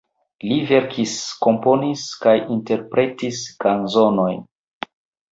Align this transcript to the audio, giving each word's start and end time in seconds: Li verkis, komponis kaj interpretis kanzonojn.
Li 0.51 0.55
verkis, 0.69 1.11
komponis 1.45 2.05
kaj 2.23 2.33
interpretis 2.55 3.43
kanzonojn. 3.65 4.41